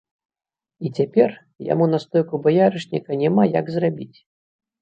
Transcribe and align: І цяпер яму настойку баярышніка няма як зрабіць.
І 0.85 0.91
цяпер 0.99 1.29
яму 1.73 1.85
настойку 1.93 2.39
баярышніка 2.47 3.21
няма 3.23 3.43
як 3.59 3.65
зрабіць. 3.77 4.15